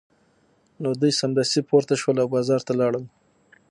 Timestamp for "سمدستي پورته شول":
1.21-2.17